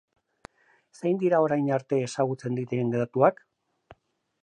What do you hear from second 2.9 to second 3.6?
datuak?